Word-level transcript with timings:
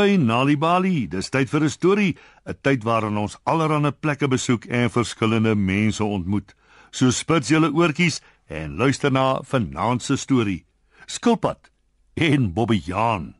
By 0.00 0.16
Nali 0.16 0.56
Bali. 0.56 1.04
Dis 1.12 1.28
tyd 1.28 1.50
vir 1.52 1.64
'n 1.64 1.68
storie, 1.68 2.16
'n 2.48 2.56
tyd 2.64 2.84
waarin 2.88 3.20
ons 3.20 3.36
allerlei 3.44 3.92
plekke 3.92 4.28
besoek 4.28 4.64
en 4.64 4.88
verskillende 4.88 5.54
mense 5.54 6.04
ontmoet. 6.04 6.54
So 6.90 7.10
spits 7.10 7.48
julle 7.48 7.68
oortjies 7.68 8.20
en 8.48 8.78
luister 8.78 9.12
na 9.12 9.42
vanaand 9.42 10.02
se 10.02 10.16
storie. 10.16 10.64
Skilpad 11.06 11.70
en 12.14 12.52
Bobbejaan. 12.52 13.34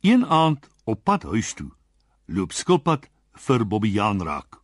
Een 0.00 0.26
aand 0.26 0.68
op 0.84 1.04
pad 1.04 1.22
huis 1.22 1.54
toe, 1.54 1.70
loop 2.26 2.52
Skilpad 2.52 3.06
vir 3.46 3.66
Bobbejaan 3.66 4.22
raak. 4.22 4.58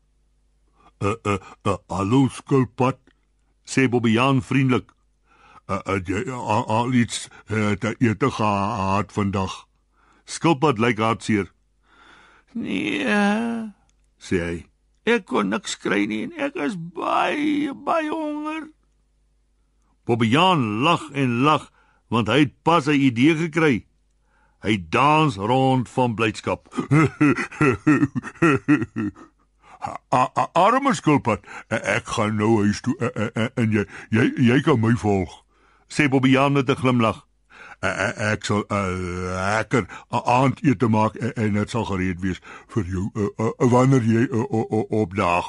Uh 1.01 1.15
uh 1.23 1.39
uh 1.63 1.77
hallo 1.89 2.29
Skilpad, 2.29 2.99
sê 3.65 3.89
Bobbejaan 3.89 4.43
vriendelik. 4.43 4.91
Uh, 5.71 5.79
uh 5.87 6.01
jy 6.05 6.27
uh, 6.27 6.67
al 6.67 6.93
iets 6.93 7.29
uh, 7.47 7.73
te 7.73 7.95
eet 7.99 8.25
gehad 8.25 9.13
vandag. 9.13 9.68
Skilpad 10.29 10.79
lyk 10.83 11.01
hartseer. 11.01 11.49
Nee, 12.53 13.05
sê 14.21 14.41
hy. 14.45 14.59
Ek 15.09 15.25
kon 15.29 15.49
niks 15.53 15.79
kry 15.81 16.05
nie 16.09 16.27
en 16.27 16.35
ek 16.37 16.59
is 16.67 16.77
baie 16.77 17.73
baie 17.73 18.11
honger. 18.13 18.69
Bobbejaan 20.09 20.85
lag 20.85 21.05
en 21.17 21.41
lag 21.49 21.69
want 22.13 22.29
hy 22.33 22.39
het 22.45 22.55
pas 22.65 22.85
'n 22.89 23.01
idee 23.09 23.37
gekry. 23.37 23.87
Hy 24.65 24.77
dans 24.91 25.37
rond 25.37 25.89
van 25.89 26.15
blydskap. 26.15 26.69
Arme 30.53 30.95
skilpad, 30.95 31.41
ek 31.71 32.07
gaan 32.07 32.37
nou 32.37 32.65
huis 32.65 32.81
toe 32.81 32.97
en 33.55 33.71
jy 33.73 33.85
jy 34.11 34.33
jy 34.37 34.61
kan 34.61 34.81
my 34.81 34.95
volg 34.97 35.45
sê 35.89 36.09
Bobbejaan 36.09 36.53
met 36.53 36.69
'n 36.69 36.77
glimlag. 36.77 37.28
Ek 37.81 38.45
sal 38.45 38.65
'n 38.69 39.35
lekker 39.35 39.87
aandete 40.11 40.89
maak 40.89 41.15
en 41.15 41.53
dit 41.53 41.71
sal 41.71 41.85
gereed 41.85 42.21
wees 42.21 42.41
vir 42.75 42.85
jou 42.85 43.11
wanneer 43.59 44.03
jy 44.03 44.27
opdaag. 44.91 45.47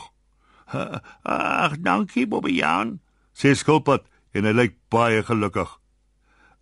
Ag, 1.24 1.82
dankie 1.82 2.28
Bobbejaan, 2.28 3.00
sê 3.34 3.56
Skilpad 3.56 4.06
en 4.32 4.46
hy 4.46 4.54
lyk 4.54 4.76
baie 4.90 5.24
gelukkig. 5.24 5.80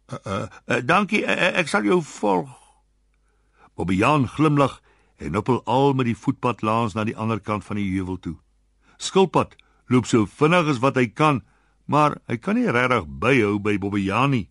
Uh, 0.08 0.48
uh, 0.72 0.80
dankie, 0.80 1.26
uh, 1.28 1.52
ek 1.60 1.68
sal 1.68 1.84
jou 1.84 2.00
volg. 2.02 2.48
Bobbejaan 3.76 4.28
glimlag 4.28 4.80
en 5.20 5.36
hoppel 5.36 5.60
al 5.66 5.94
met 5.94 6.08
die 6.08 6.16
voetpad 6.16 6.64
langs 6.64 6.96
na 6.96 7.04
die 7.04 7.18
ander 7.18 7.42
kant 7.44 7.66
van 7.68 7.76
die 7.76 7.90
heuwel 7.92 8.20
toe. 8.24 8.38
Skilpad 8.98 9.58
loop 9.92 10.08
so 10.08 10.24
vinnig 10.26 10.72
as 10.72 10.80
wat 10.80 10.96
hy 10.96 11.10
kan 11.12 11.44
maar 11.88 12.18
hy 12.28 12.38
kan 12.38 12.60
nie 12.60 12.72
regtig 12.72 13.08
byhou 13.20 13.58
by 13.64 13.78
Bobbejaan 13.80 14.34
nie. 14.36 14.48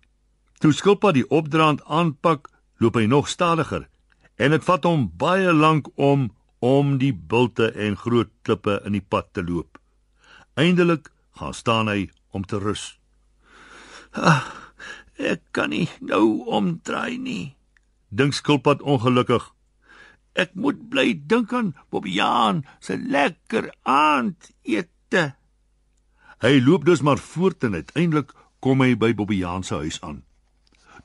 Toe 0.58 0.72
skilpad 0.72 1.14
die 1.18 1.26
opdraand 1.28 1.82
aanpak, 1.84 2.48
loop 2.80 2.96
hy 2.96 3.06
nog 3.06 3.28
stadiger 3.28 3.88
en 4.36 4.52
dit 4.52 4.64
vat 4.64 4.84
hom 4.84 5.06
baie 5.16 5.52
lank 5.52 5.88
om 5.96 6.30
om 6.64 6.96
die 7.00 7.12
bulte 7.12 7.70
en 7.72 7.96
groot 8.00 8.30
klippe 8.44 8.80
in 8.88 8.96
die 8.96 9.04
pad 9.04 9.28
te 9.36 9.44
loop. 9.44 9.78
Eindelik 10.56 11.10
gaan 11.36 11.54
staan 11.54 11.88
hy 11.88 12.08
om 12.32 12.44
te 12.44 12.60
rus. 12.60 12.96
Ah, 14.16 14.44
ek 15.20 15.44
kan 15.56 15.72
nie 15.72 15.88
nou 16.00 16.44
omdraai 16.48 17.16
nie, 17.20 17.56
dink 18.08 18.36
skilpad 18.36 18.84
ongelukkig. 18.84 19.52
Ek 20.36 20.52
moet 20.52 20.80
bly 20.92 21.14
dink 21.28 21.52
aan 21.56 21.72
Bobbejaan 21.92 22.64
se 22.80 22.96
lekker 22.96 23.70
aandete. 23.88 25.32
Hy 26.44 26.54
loop 26.60 26.84
dus 26.84 27.00
maar 27.00 27.20
voort 27.20 27.64
en 27.64 27.76
uiteindelik 27.76 28.34
kom 28.60 28.84
hy 28.84 28.92
by 29.00 29.14
Bobbejaan 29.16 29.64
se 29.64 29.80
huis 29.80 30.00
aan. 30.04 30.25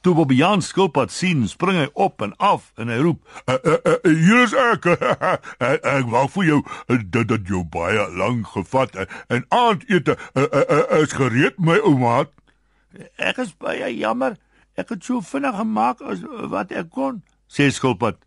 Toe 0.01 0.15
Bobbejaan 0.17 0.63
skilpad 0.65 1.11
sien, 1.13 1.43
spring 1.45 1.77
hy 1.77 1.89
op 1.93 2.23
en 2.25 2.31
af 2.41 2.71
en 2.81 2.89
hy 2.89 2.97
roep: 3.05 3.19
uh, 3.45 3.53
uh, 3.53 3.73
uh, 3.85 3.97
"Hier 4.01 4.39
is 4.47 4.53
ek. 4.71 4.87
ek 5.61 6.07
wou 6.09 6.23
vir 6.35 6.45
jou 6.47 6.61
dat 7.13 7.27
dit 7.29 7.51
jou 7.53 7.61
baie 7.69 8.07
lank 8.17 8.47
gevat 8.49 8.95
en 9.29 9.45
aandete 9.53 10.15
uh, 10.33 10.41
uh, 10.41 10.63
uh, 10.63 11.01
is 11.03 11.13
gereed 11.13 11.59
my 11.61 11.77
ouma." 11.85 12.25
"Ek 13.21 13.37
is 13.45 13.53
baie 13.53 13.91
jammer. 13.93 14.39
Ek 14.73 14.89
het 14.89 15.05
so 15.05 15.21
vinnig 15.21 15.53
gemaak 15.55 16.01
as 16.01 16.25
wat 16.49 16.73
ek 16.73 16.89
kon," 16.89 17.21
sê 17.45 17.69
skilpad. 17.69 18.17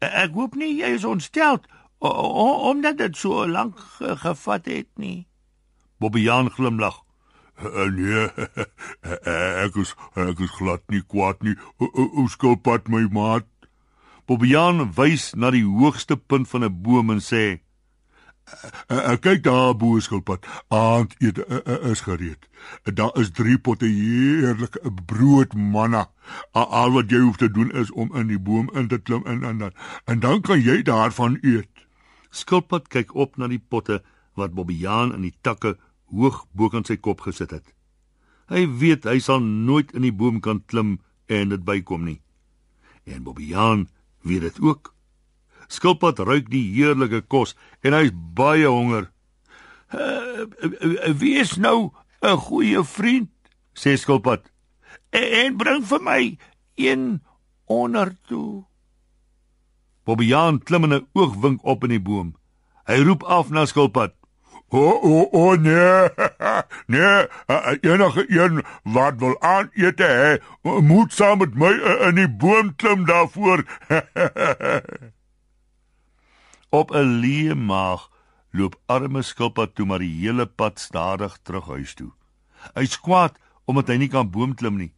"Ek 0.00 0.32
hoop 0.32 0.56
nie 0.56 0.72
jy 0.80 0.94
is 0.96 1.04
ontstel 1.04 1.60
omdat 2.00 2.96
dit 2.96 3.16
so 3.16 3.44
lank 3.44 3.76
gevat 4.00 4.64
het 4.64 4.88
nie." 4.96 5.26
Bobbejaan 6.00 6.48
glimlag. 6.48 7.04
Uh, 7.58 7.90
nee, 7.90 8.28
ek 9.64 9.78
is 9.82 9.94
ek 10.14 10.42
is 10.46 10.52
glad 10.54 10.82
nie 10.94 11.02
kwaad 11.02 11.42
nie. 11.42 11.56
O 11.82 12.26
skilpad 12.30 12.86
my 12.92 13.08
maat. 13.10 13.48
Bobbejaan 14.30 14.84
wys 14.94 15.32
na 15.34 15.50
die 15.50 15.64
hoogste 15.66 16.14
punt 16.16 16.46
van 16.52 16.64
'n 16.64 16.82
boom 16.82 17.10
en 17.10 17.18
sê: 17.18 17.58
"Ek 18.86 19.20
kyk 19.26 19.42
daar 19.42 19.74
bo 19.74 19.98
skilpad. 19.98 20.46
Aand 20.68 21.16
eet 21.18 21.38
is 21.82 22.00
gereed. 22.06 22.46
Daar 22.84 23.18
is 23.18 23.30
drie 23.30 23.58
potte 23.58 23.86
heerlike 23.86 24.78
brood 25.06 25.54
manna. 25.54 26.06
Al 26.52 26.92
wat 26.92 27.10
jy 27.10 27.18
hoef 27.18 27.36
te 27.42 27.50
doen 27.50 27.72
is 27.72 27.90
om 27.90 28.14
in 28.14 28.28
die 28.28 28.38
boom 28.38 28.70
in 28.74 28.88
te 28.88 28.98
klim 28.98 29.26
en 29.26 29.42
en 29.44 29.58
dan 29.58 29.72
en 30.04 30.20
dan 30.20 30.40
kan 30.40 30.60
jy 30.60 30.82
daarvan 30.82 31.38
eet." 31.42 31.70
Skilpad 32.30 32.88
kyk 32.88 33.14
op 33.14 33.36
na 33.36 33.48
die 33.48 33.64
potte 33.68 34.02
wat 34.34 34.54
Bobbejaan 34.54 35.14
in 35.14 35.22
die 35.22 35.34
takke 35.40 35.78
hoog 36.10 36.46
bo 36.52 36.68
kan 36.68 36.84
sy 36.84 36.96
kop 36.96 37.20
gesit 37.20 37.50
het. 37.50 37.74
Hy 38.48 38.64
weet 38.80 39.04
hy 39.04 39.18
sal 39.20 39.40
nooit 39.40 39.92
in 39.92 40.06
die 40.06 40.14
boom 40.14 40.40
kan 40.40 40.62
klim 40.66 40.98
en 41.28 41.52
dit 41.52 41.64
bykom 41.64 42.04
nie. 42.04 42.20
En 43.04 43.22
Bobbejaan 43.24 43.88
weet 44.24 44.40
dit 44.40 44.60
ook. 44.60 44.94
Skilpad 45.68 46.18
ruik 46.24 46.48
die 46.50 46.64
heerlike 46.72 47.20
kos 47.28 47.54
en 47.84 47.96
hy's 47.96 48.12
baie 48.12 48.68
honger. 48.68 49.10
Uh, 49.92 50.48
wie 51.16 51.36
is 51.40 51.56
nou 51.56 51.92
'n 52.22 52.36
goeie 52.36 52.84
vriend? 52.84 53.30
sê 53.74 53.96
Skilpad. 53.96 54.50
En 55.10 55.56
bring 55.56 55.84
vir 55.84 56.02
my 56.02 56.38
een 56.76 57.22
onder 57.64 58.16
toe. 58.26 58.64
Bobbejaan 60.04 60.62
klim 60.62 60.84
in 60.84 60.94
'n 60.94 61.06
oogwink 61.12 61.64
op 61.64 61.84
in 61.84 61.90
die 61.90 62.00
boom. 62.00 62.36
Hy 62.86 63.04
roep 63.04 63.22
af 63.22 63.50
na 63.50 63.64
Skilpad. 63.66 64.17
O 64.68 64.84
o 65.10 65.28
o 65.32 65.56
nee. 65.56 66.08
nee, 66.92 67.26
enige 67.80 68.24
een 68.28 68.64
wat 68.82 69.14
wil 69.18 69.40
aan 69.40 69.70
eet 69.72 69.98
hê, 69.98 70.42
moet 70.62 71.12
saam 71.12 71.38
met 71.38 71.54
my 71.54 71.72
in 72.08 72.20
die 72.20 72.28
boom 72.28 72.74
klim 72.76 73.06
daarvoor. 73.08 73.64
Op 76.80 76.92
'n 76.92 77.16
leë 77.24 77.56
maag 77.56 78.10
loop 78.50 78.76
arme 78.86 79.22
skilpad 79.22 79.74
toe 79.74 79.86
maar 79.86 80.04
die 80.04 80.20
hele 80.20 80.46
pad 80.46 80.80
stadig 80.80 81.38
terug 81.42 81.66
huis 81.66 81.94
toe. 81.94 82.12
Hy 82.74 82.84
skwaad 82.84 83.40
omdat 83.64 83.88
hy 83.88 83.96
nie 83.96 84.12
kan 84.12 84.30
boom 84.30 84.54
klim 84.54 84.76
nie. 84.76 84.92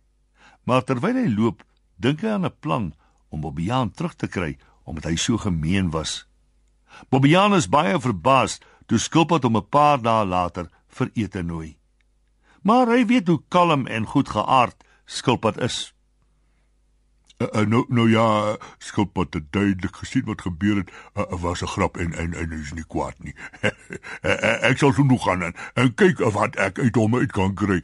Maar 0.67 0.83
terwyl 0.83 1.15
hy 1.15 1.31
loop, 1.31 1.63
dink 1.97 2.23
hy 2.23 2.35
aan 2.35 2.47
'n 2.47 2.59
plan 2.61 2.95
om 3.29 3.41
Bobbejaan 3.41 3.91
terug 3.91 4.15
te 4.15 4.27
kry 4.27 4.59
omdat 4.85 5.05
hy 5.05 5.17
so 5.17 5.39
gemeen 5.39 5.91
was. 5.91 6.27
Bobbejaan 7.09 7.55
is 7.55 7.71
baie 7.71 8.01
verbaas 8.01 8.59
toe 8.91 8.99
skilpad 8.99 9.47
hom 9.47 9.57
'n 9.57 9.69
paar 9.71 10.03
dae 10.03 10.27
later 10.27 10.67
vir 10.89 11.11
ete 11.15 11.43
nooi. 11.43 11.79
Maar 12.63 12.87
hy 12.87 13.07
weet 13.07 13.29
hoe 13.29 13.43
kalm 13.49 13.87
en 13.87 14.07
goed 14.07 14.29
geaard 14.29 14.85
skilpad 15.07 15.61
is. 15.63 15.95
Uh, 17.39 17.47
uh, 17.53 17.67
nou 17.67 17.85
nou 17.89 18.11
ja, 18.11 18.57
skilpad 18.79 19.35
het 19.35 19.53
duidelik 19.53 19.97
gesien 19.97 20.25
wat 20.25 20.43
gebeur 20.43 20.77
het. 20.77 20.91
Uh, 20.91 21.23
uh, 21.23 21.41
was 21.41 21.63
'n 21.63 21.67
grap 21.67 21.97
en 21.97 22.13
en 22.13 22.35
en 22.35 22.53
is 22.53 22.73
nie 22.73 22.85
kwaad 22.85 23.15
nie. 23.19 23.35
ek 24.69 24.79
sal 24.79 24.93
so 24.93 25.03
nog 25.03 25.25
gaan 25.25 25.43
en, 25.43 25.55
en 25.75 25.95
kyk 25.95 26.19
wat 26.19 26.57
ek 26.57 26.79
uit 26.79 26.95
hom 26.95 27.15
uit 27.15 27.33
kan 27.33 27.55
kry. 27.55 27.81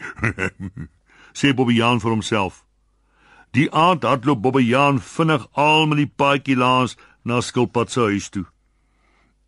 sê 1.38 1.54
Bobbejaan 1.54 2.00
vir 2.00 2.10
homself. 2.10 2.64
Die 3.50 3.72
aand 3.72 4.02
hardloop 4.02 4.42
Bobbejaan 4.42 5.00
vinnig 5.00 5.48
al 5.52 5.86
met 5.86 5.98
die 5.98 6.12
paadjie 6.16 6.56
langs 6.56 6.96
na 7.22 7.40
skilpad 7.40 7.90
se 7.90 8.00
huis 8.00 8.28
toe. 8.28 8.44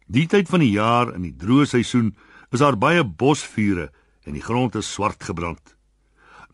Die 0.09 0.25
tyd 0.27 0.49
van 0.49 0.63
die 0.65 0.73
jaar 0.73 1.11
in 1.13 1.27
die 1.27 1.35
droë 1.37 1.67
seisoen 1.69 2.15
is 2.49 2.63
daar 2.63 2.79
baie 2.81 3.03
bosvure 3.05 3.91
en 4.25 4.33
die 4.33 4.45
grond 4.45 4.79
is 4.81 4.89
swart 4.89 5.25
gebrand. 5.25 5.75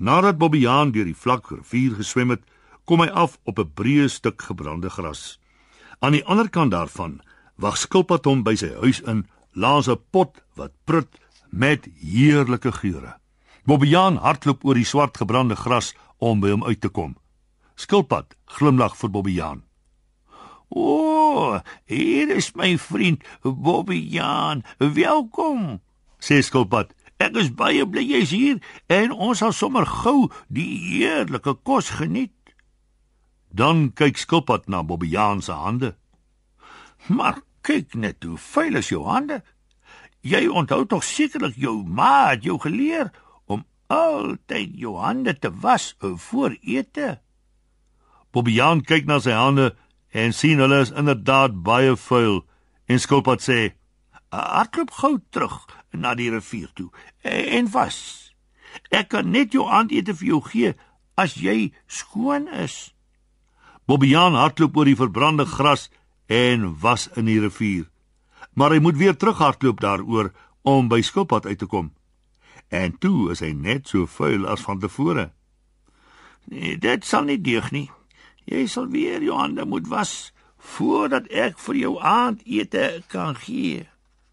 Nadat 0.02 0.40
Bobbejaan 0.40 0.90
deur 0.90 1.06
die 1.06 1.14
vlak 1.14 1.52
rivier 1.52 1.94
geswem 1.94 2.34
het, 2.34 2.42
kom 2.84 3.00
hy 3.00 3.08
af 3.14 3.38
op 3.46 3.58
'n 3.58 3.70
breë 3.78 4.08
stuk 4.10 4.42
gebrande 4.42 4.90
gras. 4.90 5.38
Aan 6.00 6.12
die 6.12 6.24
ander 6.26 6.50
kant 6.50 6.72
daarvan 6.72 7.20
wag 7.56 7.76
skilpad 7.78 8.24
hom 8.24 8.42
by 8.42 8.56
sy 8.56 8.74
huis 8.82 9.00
in 9.00 9.28
langs 9.52 9.88
'n 9.88 10.02
pot 10.10 10.42
wat 10.56 10.72
prut 10.84 11.18
met 11.50 11.86
heerlike 12.02 12.72
geure. 12.72 13.14
Bobbejaan 13.64 14.16
hardloop 14.16 14.64
oor 14.64 14.74
die 14.74 14.84
swart 14.84 15.16
gebrande 15.16 15.56
gras 15.56 15.94
om 16.18 16.40
by 16.40 16.50
hom 16.50 16.64
uit 16.64 16.80
te 16.80 16.88
kom. 16.88 17.16
Skilpad 17.76 18.34
glimlag 18.46 18.96
vir 18.96 19.10
Bobbejaan. 19.10 19.62
O, 20.68 21.13
hier 21.86 22.30
is 22.30 22.52
my 22.54 22.78
vriend 22.78 23.24
Bobbejaan. 23.42 24.64
Welkom, 24.78 25.80
sê 26.18 26.40
skilpad. 26.42 26.94
Ek 27.22 27.36
is 27.38 27.52
baie 27.54 27.84
bly 27.86 28.02
jy's 28.02 28.32
hier 28.34 28.58
en 28.90 29.12
ons 29.14 29.38
sal 29.38 29.54
sommer 29.54 29.86
gou 29.86 30.30
die 30.52 30.78
heerlike 30.82 31.54
kos 31.62 31.92
geniet. 32.00 32.34
Dan 33.54 33.92
kyk 33.94 34.18
Skilpad 34.18 34.66
na 34.66 34.82
Bobbejaan 34.82 35.42
se 35.42 35.54
hande. 35.54 35.92
Maar 37.06 37.38
kyk 37.62 37.94
net 37.94 38.24
hoe 38.26 38.38
vuil 38.50 38.80
is 38.80 38.90
jou 38.90 39.04
hande. 39.06 39.44
Jy 40.26 40.48
onthou 40.50 40.82
tog 40.90 41.04
sekerlik 41.06 41.54
jou 41.60 41.76
ma 41.86 42.32
het 42.32 42.42
jou 42.42 42.58
geleer 42.58 43.12
om 43.46 43.62
altyd 43.92 44.74
jou 44.80 44.96
hande 44.98 45.36
te 45.38 45.52
was 45.62 45.92
voor 46.00 46.56
ete. 46.62 47.20
Bobbejaan 48.34 48.82
kyk 48.82 49.06
na 49.06 49.20
sy 49.22 49.36
hande 49.38 49.70
en 50.14 50.32
sien 50.32 50.60
hulle 50.62 50.78
is 50.84 50.92
inderdaad 50.94 51.56
baie 51.66 51.96
vuil 51.98 52.44
en 52.86 53.00
Skilpad 53.02 53.42
sê: 53.42 53.74
"Hardloop 54.30 54.90
gou 54.90 55.18
terug 55.30 55.66
na 55.90 56.14
die 56.14 56.30
rivier 56.30 56.70
toe 56.74 56.90
en 57.22 57.70
was." 57.70 57.98
Ek 58.90 59.08
kan 59.08 59.30
net 59.30 59.54
jou 59.54 59.66
aandete 59.70 60.14
vir 60.14 60.28
jou 60.28 60.40
gee 60.42 60.74
as 61.14 61.34
jy 61.38 61.72
skoon 61.86 62.48
is. 62.48 62.94
Bobbejaan 63.86 64.38
hardloop 64.38 64.76
oor 64.76 64.88
die 64.88 64.98
verbrande 64.98 65.46
gras 65.46 65.90
en 66.26 66.70
was 66.80 67.08
in 67.16 67.28
die 67.28 67.40
rivier. 67.40 67.90
Maar 68.54 68.76
hy 68.76 68.80
moet 68.80 68.96
weer 68.96 69.16
terughardloop 69.16 69.80
daaroor 69.80 70.32
om 70.62 70.88
by 70.88 71.02
Skilpad 71.02 71.46
uit 71.46 71.58
te 71.58 71.66
kom. 71.66 71.92
En 72.68 72.98
toe 72.98 73.30
is 73.34 73.42
hy 73.44 73.52
net 73.52 73.90
so 73.90 74.06
vuil 74.06 74.46
as 74.48 74.64
van 74.64 74.80
tevore. 74.80 75.30
Nee, 76.50 76.78
dit 76.78 77.04
sal 77.04 77.28
nie 77.28 77.40
deug 77.40 77.70
nie. 77.72 77.88
Jy 78.44 78.66
sal 78.68 78.88
weer 78.92 79.22
jou 79.24 79.36
hande 79.38 79.64
moet 79.64 79.88
was 79.88 80.32
voordat 80.76 81.28
ek 81.28 81.58
vir 81.60 81.76
jou 81.76 81.92
aandete 82.00 83.02
kan 83.12 83.36
gee. 83.36 83.84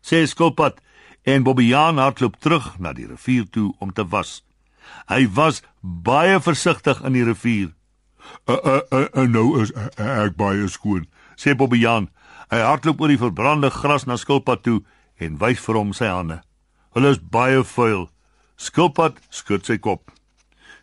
Sê 0.01 0.23
Skilpad 0.27 0.79
en 1.27 1.43
Bobbejaan 1.43 1.99
hardloop 2.01 2.39
terug 2.39 2.73
na 2.79 2.93
die 2.95 3.07
rivier 3.07 3.45
toe 3.51 3.71
om 3.79 3.91
te 3.93 4.05
was. 4.07 4.41
Hy 5.11 5.27
was 5.35 5.61
baie 5.81 6.39
versigtig 6.41 7.03
in 7.05 7.13
die 7.13 7.25
rivier. 7.27 7.73
Uh, 8.47 8.55
uh, 8.55 8.79
uh, 8.91 9.05
uh, 9.13 9.27
nou 9.27 9.61
is 9.61 9.73
uh, 9.75 9.89
ek 9.97 10.37
baie 10.39 10.67
skoon, 10.69 11.05
sê 11.35 11.55
Bobbejaan. 11.57 12.09
Hy 12.51 12.61
hardloop 12.63 13.01
oor 13.01 13.11
die 13.11 13.21
verbrande 13.21 13.71
gras 13.73 14.07
na 14.07 14.17
Skilpad 14.19 14.63
toe 14.65 14.81
en 15.21 15.37
wys 15.41 15.61
vir 15.63 15.79
hom 15.79 15.93
sy 15.95 16.09
hande. 16.09 16.41
Hulle 16.95 17.13
is 17.15 17.21
baie 17.21 17.61
vuil. 17.75 18.09
Skilpad 18.59 19.19
skud 19.33 19.65
sy 19.67 19.77
kop. 19.81 20.11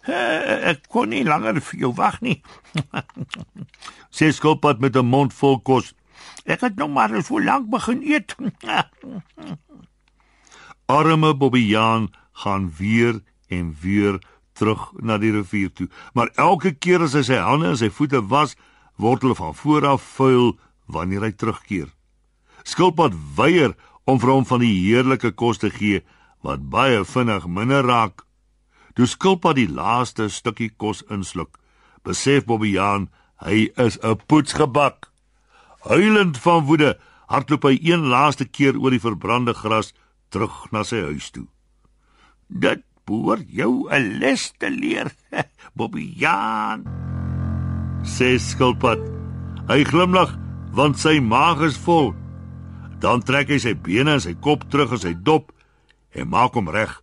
Ek 0.08 0.86
kon 0.88 1.10
nie 1.12 1.24
langer 1.24 1.60
vir 1.60 1.80
jou 1.80 1.92
wag 1.96 2.20
nie. 2.24 2.40
sê 4.16 4.32
Skilpad 4.32 4.80
met 4.80 4.96
'n 4.96 5.06
mond 5.06 5.32
vol 5.32 5.60
kos. 5.60 5.94
Ek 6.44 6.60
het 6.60 6.76
nog 6.76 6.90
maar 6.90 7.12
so 7.22 7.40
lank 7.40 7.70
begin 7.70 8.02
eet. 8.02 8.34
Arme 10.86 11.36
Bobbejaan 11.36 12.08
gaan 12.32 12.72
weer 12.78 13.20
en 13.48 13.76
weer 13.80 14.20
terug 14.52 14.92
na 14.96 15.18
die 15.18 15.32
rivier 15.32 15.72
toe. 15.72 15.88
Maar 16.12 16.30
elke 16.34 16.72
keer 16.72 17.02
as 17.02 17.12
hy 17.12 17.22
sy 17.22 17.36
hande 17.36 17.68
en 17.68 17.76
sy 17.76 17.90
voete 17.90 18.24
was, 18.28 18.56
word 18.96 19.22
hulle 19.22 19.34
van 19.34 19.54
voor 19.54 19.86
af 19.86 20.02
vuil 20.16 20.58
wanneer 20.86 21.28
hy 21.28 21.32
terugkeer. 21.32 21.92
Skilpad 22.64 23.12
weier 23.36 23.76
om 24.04 24.20
vir 24.20 24.32
hom 24.32 24.46
van 24.48 24.64
die 24.64 24.72
heerlike 24.72 25.34
kos 25.36 25.60
te 25.62 25.70
gee 25.70 26.02
wat 26.46 26.68
baie 26.70 27.04
vinnig 27.04 27.46
minder 27.46 27.84
raak. 27.84 28.24
Toe 28.98 29.06
Skilpad 29.06 29.54
die 29.54 29.68
laaste 29.70 30.24
stukkie 30.26 30.72
kos 30.74 31.04
insluk, 31.14 31.52
besef 32.02 32.48
Bobbejaan 32.48 33.04
hy 33.46 33.70
is 33.78 33.94
'n 34.02 34.18
poetsgebak. 34.26 35.06
Huilend 35.86 36.38
van 36.42 36.64
woede, 36.66 36.98
hardloop 37.28 37.62
hy 37.62 37.78
een 37.78 38.10
laaste 38.10 38.44
keer 38.44 38.74
oor 38.74 38.90
die 38.90 39.06
verbrande 39.06 39.54
gras 39.54 39.94
terug 40.30 40.72
na 40.72 40.82
sy 40.82 40.98
huis 40.98 41.30
toe. 41.30 41.46
Dit 42.50 42.82
behoort 43.06 43.46
jou 43.46 43.86
'n 43.86 44.18
les 44.18 44.52
te 44.58 44.70
leer, 44.70 45.14
Bobbejaan. 45.78 46.82
Sê 48.02 48.34
skilpad. 48.38 48.98
Hy 49.68 49.84
glimlag 49.84 50.34
want 50.74 50.98
sy 50.98 51.20
maag 51.20 51.62
is 51.62 51.78
vol. 51.78 52.14
Dan 52.98 53.22
trek 53.22 53.48
hy 53.48 53.58
sy 53.58 53.74
bene 53.74 54.18
en 54.18 54.20
sy 54.20 54.34
kop 54.34 54.66
terug 54.70 54.90
in 54.90 54.98
sy 54.98 55.14
dop 55.14 55.52
en 56.10 56.28
maak 56.28 56.54
hom 56.54 56.68
reg 56.68 57.02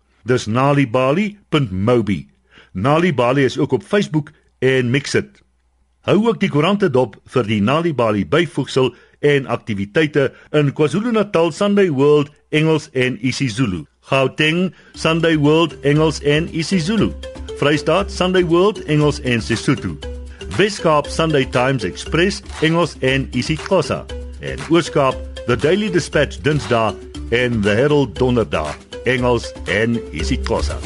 Dis 0.23 0.45
nalibali.mobi. 0.45 2.27
Nalibali 2.71 3.43
is 3.43 3.57
ook 3.57 3.71
op 3.71 3.83
Facebook 3.83 4.31
en 4.59 4.89
Mixit. 4.89 5.41
Hou 6.01 6.27
ook 6.27 6.39
die 6.39 6.49
koerante 6.49 6.89
dop 6.89 7.17
vir 7.29 7.45
die 7.45 7.61
Nalibali 7.61 8.25
byvoegsel 8.25 8.93
en 9.21 9.45
aktiwiteite 9.45 10.31
in 10.57 10.71
KwaZulu-Natal 10.73 11.51
Sunday 11.51 11.91
World 11.91 12.31
Engels 12.49 12.89
en 12.93 13.19
isiZulu. 13.25 13.85
Gauteng 14.09 14.73
Sunday 14.93 15.37
World 15.37 15.75
Engels 15.81 16.21
en 16.21 16.49
isiZulu. 16.57 17.11
Vrystaat 17.61 18.11
Sunday 18.11 18.43
World 18.43 18.83
Engels 18.85 19.21
en 19.21 19.41
Sesotho. 19.41 19.97
Weskaap 20.57 21.07
Sunday 21.07 21.45
Times 21.45 21.83
Express 21.83 22.41
Engels 22.61 22.95
en 22.99 23.29
isiXhosa. 23.31 24.05
En 24.39 24.57
Ooskaap 24.69 25.15
The 25.45 25.55
Daily 25.55 25.91
Dispatch 25.91 26.41
Dinsdae 26.41 26.95
en 27.29 27.61
The 27.61 27.69
Herald 27.69 28.17
Donderdag 28.17 28.90
Engels 29.05 29.53
en 29.65 29.99
isiXhosa. 30.11 30.77